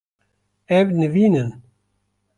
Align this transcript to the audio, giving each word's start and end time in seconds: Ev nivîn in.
Ev 0.77 0.87
nivîn 0.99 1.33
in. 1.43 1.49